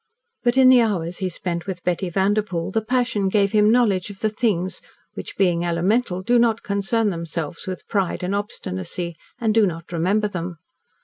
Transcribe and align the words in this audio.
But 0.41 0.57
in 0.57 0.69
the 0.69 0.81
hours 0.81 1.19
he 1.19 1.29
spent 1.29 1.67
with 1.67 1.83
Betty 1.83 2.09
Vanderpoel 2.09 2.71
the 2.71 2.81
passion 2.81 3.29
gave 3.29 3.51
him 3.51 3.69
knowledge 3.69 4.09
of 4.09 4.21
the 4.21 4.29
things 4.31 4.81
which, 5.13 5.37
being 5.37 5.63
elemental, 5.63 6.23
do 6.23 6.39
not 6.39 6.63
concern 6.63 7.11
themselves 7.11 7.67
with 7.67 7.87
pride 7.87 8.23
and 8.23 8.33
obstinacy, 8.33 9.15
and 9.39 9.53
do 9.53 9.67
not 9.67 9.91
remember 9.91 10.27
them. 10.27 10.57